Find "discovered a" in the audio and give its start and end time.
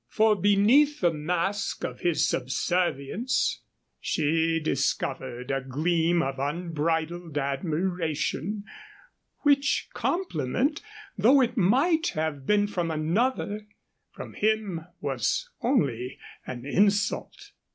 4.59-5.61